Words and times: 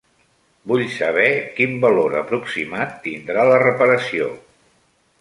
Vull 0.71 0.85
saber 0.93 1.27
quin 1.59 1.77
valor 1.85 2.17
aproximat 2.23 2.99
tindrà 3.07 3.47
la 3.53 3.63
reparació. 3.69 4.35